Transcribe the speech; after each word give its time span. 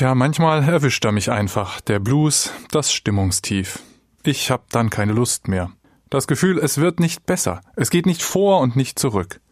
Tja, 0.00 0.14
manchmal 0.14 0.66
erwischt 0.66 1.04
er 1.04 1.12
mich 1.12 1.30
einfach, 1.30 1.82
der 1.82 1.98
Blues, 1.98 2.54
das 2.70 2.90
Stimmungstief. 2.90 3.80
Ich 4.22 4.50
hab 4.50 4.70
dann 4.70 4.88
keine 4.88 5.12
Lust 5.12 5.46
mehr. 5.46 5.72
Das 6.08 6.26
Gefühl, 6.26 6.58
es 6.58 6.78
wird 6.78 7.00
nicht 7.00 7.26
besser, 7.26 7.60
es 7.76 7.90
geht 7.90 8.06
nicht 8.06 8.22
vor 8.22 8.60
und 8.60 8.76
nicht 8.76 8.98
zurück. 8.98 9.42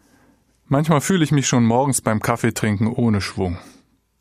Manchmal 0.65 1.03
fühle 1.03 1.23
ich 1.23 1.33
mich 1.33 1.47
schon 1.47 1.67
morgens 1.67 2.01
beim 2.01 2.21
Kaffeetrinken 2.21 2.87
ohne 2.87 3.21
Schwung. 3.21 3.59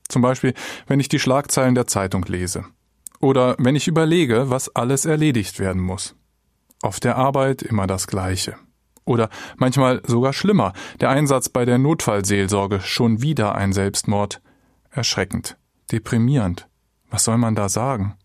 Zum 0.10 0.22
Beispiel, 0.22 0.54
wenn 0.86 1.00
ich 1.00 1.08
die 1.08 1.20
Schlagzeilen 1.20 1.76
der 1.76 1.88
Zeitung 1.88 2.26
lese. 2.26 2.66
Oder 3.22 3.56
wenn 3.58 3.78
ich 3.78 3.88
überlege, 3.88 4.50
was 4.50 4.76
alles 4.76 5.06
erledigt 5.06 5.62
werden 5.62 5.82
muss. 5.82 6.14
Auf 6.82 7.00
der 7.00 7.16
Arbeit 7.16 7.62
immer 7.62 7.88
das 7.88 8.06
Gleiche. 8.06 8.58
Oder 9.06 9.30
manchmal 9.56 10.02
sogar 10.06 10.34
schlimmer, 10.34 10.74
der 11.00 11.10
Einsatz 11.10 11.48
bei 11.48 11.64
der 11.64 11.78
Notfallseelsorge, 11.78 12.82
schon 12.82 13.22
wieder 13.22 13.56
ein 13.56 13.72
Selbstmord. 13.72 14.42
Erschreckend, 14.90 15.58
deprimierend. 15.92 16.68
Was 17.10 17.24
soll 17.24 17.38
man 17.38 17.56
da 17.56 17.70
sagen? 17.70 18.16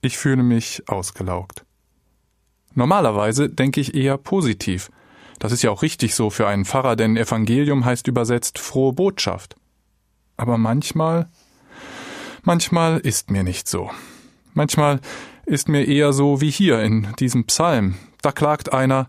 Ich 0.00 0.18
fühle 0.18 0.42
mich 0.42 0.82
ausgelaugt. 0.88 1.64
Normalerweise 2.74 3.48
denke 3.48 3.80
ich 3.80 3.94
eher 3.94 4.18
positiv. 4.18 4.90
Das 5.38 5.52
ist 5.52 5.62
ja 5.62 5.70
auch 5.70 5.82
richtig 5.82 6.14
so 6.14 6.30
für 6.30 6.46
einen 6.46 6.64
Pfarrer, 6.64 6.96
denn 6.96 7.16
Evangelium 7.16 7.84
heißt 7.84 8.06
übersetzt 8.06 8.58
frohe 8.58 8.92
Botschaft. 8.92 9.56
Aber 10.36 10.58
manchmal, 10.58 11.28
manchmal 12.42 12.98
ist 12.98 13.30
mir 13.30 13.42
nicht 13.42 13.68
so. 13.68 13.90
Manchmal 14.54 15.00
ist 15.46 15.68
mir 15.68 15.86
eher 15.86 16.12
so 16.12 16.40
wie 16.40 16.50
hier 16.50 16.82
in 16.82 17.14
diesem 17.18 17.44
Psalm. 17.44 17.96
Da 18.22 18.32
klagt 18.32 18.72
einer, 18.72 19.08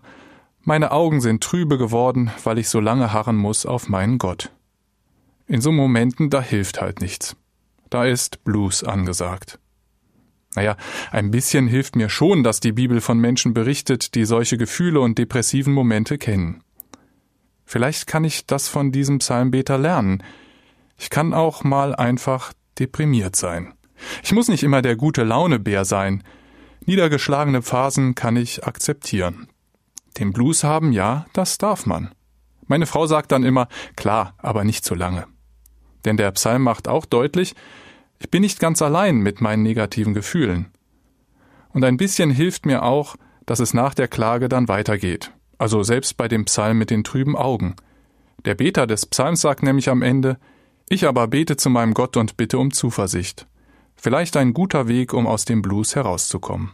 meine 0.62 0.92
Augen 0.92 1.20
sind 1.20 1.42
trübe 1.42 1.78
geworden, 1.78 2.30
weil 2.44 2.58
ich 2.58 2.68
so 2.68 2.80
lange 2.80 3.12
harren 3.12 3.36
muss 3.36 3.66
auf 3.66 3.88
meinen 3.88 4.18
Gott. 4.18 4.50
In 5.46 5.60
so 5.60 5.72
Momenten, 5.72 6.30
da 6.30 6.42
hilft 6.42 6.80
halt 6.80 7.00
nichts. 7.00 7.36
Da 7.90 8.04
ist 8.04 8.44
Blues 8.44 8.84
angesagt. 8.84 9.58
Naja, 10.54 10.76
ein 11.10 11.30
bisschen 11.30 11.68
hilft 11.68 11.94
mir 11.94 12.08
schon, 12.08 12.42
dass 12.42 12.60
die 12.60 12.72
Bibel 12.72 13.00
von 13.00 13.18
Menschen 13.18 13.54
berichtet, 13.54 14.14
die 14.14 14.24
solche 14.24 14.56
Gefühle 14.58 15.00
und 15.00 15.18
depressiven 15.18 15.72
Momente 15.72 16.18
kennen. 16.18 16.62
Vielleicht 17.64 18.06
kann 18.06 18.24
ich 18.24 18.46
das 18.46 18.66
von 18.66 18.92
diesem 18.92 19.18
Psalmbeter 19.18 19.78
lernen. 19.78 20.22
Ich 20.96 21.10
kann 21.10 21.34
auch 21.34 21.64
mal 21.64 21.94
einfach 21.94 22.52
deprimiert 22.78 23.36
sein. 23.36 23.74
Ich 24.22 24.32
muss 24.32 24.48
nicht 24.48 24.62
immer 24.62 24.82
der 24.82 24.96
gute 24.96 25.22
Launebär 25.22 25.84
sein. 25.84 26.24
Niedergeschlagene 26.86 27.62
Phasen 27.62 28.14
kann 28.14 28.36
ich 28.36 28.64
akzeptieren. 28.64 29.48
Den 30.18 30.32
Blues 30.32 30.64
haben, 30.64 30.92
ja, 30.92 31.26
das 31.34 31.58
darf 31.58 31.86
man. 31.86 32.10
Meine 32.66 32.86
Frau 32.86 33.06
sagt 33.06 33.32
dann 33.32 33.44
immer, 33.44 33.68
klar, 33.96 34.34
aber 34.38 34.64
nicht 34.64 34.84
zu 34.84 34.94
lange. 34.94 35.26
Denn 36.04 36.16
der 36.16 36.30
Psalm 36.32 36.62
macht 36.62 36.88
auch 36.88 37.06
deutlich, 37.06 37.54
ich 38.18 38.30
bin 38.30 38.42
nicht 38.42 38.60
ganz 38.60 38.82
allein 38.82 39.18
mit 39.18 39.40
meinen 39.40 39.62
negativen 39.62 40.14
Gefühlen. 40.14 40.66
Und 41.70 41.84
ein 41.84 41.96
bisschen 41.96 42.30
hilft 42.30 42.66
mir 42.66 42.82
auch, 42.82 43.16
dass 43.46 43.60
es 43.60 43.74
nach 43.74 43.94
der 43.94 44.08
Klage 44.08 44.48
dann 44.48 44.68
weitergeht. 44.68 45.32
Also 45.58 45.82
selbst 45.82 46.16
bei 46.16 46.28
dem 46.28 46.44
Psalm 46.44 46.78
mit 46.78 46.90
den 46.90 47.04
trüben 47.04 47.36
Augen. 47.36 47.76
Der 48.44 48.54
Beter 48.54 48.86
des 48.86 49.06
Psalms 49.06 49.40
sagt 49.40 49.62
nämlich 49.62 49.88
am 49.88 50.02
Ende, 50.02 50.38
ich 50.88 51.06
aber 51.06 51.28
bete 51.28 51.56
zu 51.56 51.70
meinem 51.70 51.94
Gott 51.94 52.16
und 52.16 52.36
bitte 52.36 52.58
um 52.58 52.72
Zuversicht. 52.72 53.46
Vielleicht 53.96 54.36
ein 54.36 54.54
guter 54.54 54.88
Weg, 54.88 55.12
um 55.12 55.26
aus 55.26 55.44
dem 55.44 55.60
Blues 55.60 55.96
herauszukommen. 55.96 56.70